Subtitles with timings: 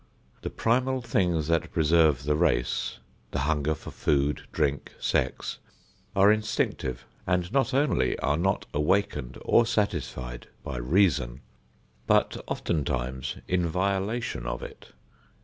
[0.41, 2.97] The primal things that preserve the race,
[3.29, 5.59] the hunger for food, drink, sex,
[6.15, 11.41] are instinctive and not only are not awakened or satisfied by reason,
[12.07, 14.87] but oftentimes in violation of it.